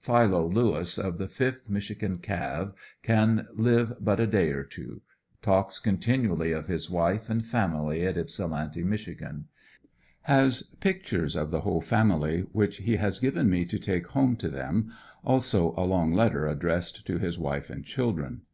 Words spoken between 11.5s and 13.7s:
the whole family, which he has given me